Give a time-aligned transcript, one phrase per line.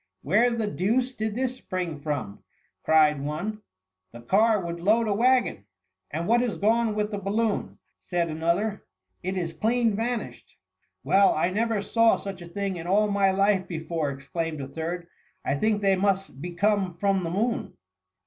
[0.23, 2.37] "Where the deuce did this spring from .^''
[2.81, 3.61] cried one;"
[4.13, 7.11] the car would load a waggon r 198 T6E BlUMMY." And what is gone with
[7.11, 7.77] the balloon?"
[8.11, 8.79] said another;^*
[9.21, 10.57] it is clean vanished !^"
[11.03, 14.67] Well, I never saw such a thing in all my Mk before T exclaimed a
[14.67, 15.05] third;"
[15.45, 17.75] I think they must be come from the moon.'"